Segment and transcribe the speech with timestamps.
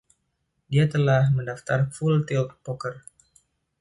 [0.71, 2.95] Dia telah mendaftar Full Tilt Poker.